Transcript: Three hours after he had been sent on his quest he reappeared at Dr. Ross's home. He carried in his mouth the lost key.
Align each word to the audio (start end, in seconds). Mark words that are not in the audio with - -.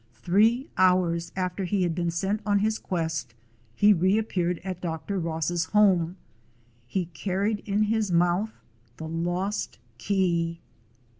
Three 0.15 0.67
hours 0.79 1.31
after 1.35 1.63
he 1.65 1.83
had 1.83 1.93
been 1.93 2.09
sent 2.09 2.41
on 2.43 2.57
his 2.57 2.79
quest 2.79 3.35
he 3.75 3.93
reappeared 3.93 4.59
at 4.63 4.81
Dr. 4.81 5.19
Ross's 5.19 5.65
home. 5.65 6.15
He 6.87 7.05
carried 7.13 7.59
in 7.69 7.83
his 7.83 8.11
mouth 8.11 8.51
the 8.97 9.07
lost 9.07 9.77
key. 9.99 10.59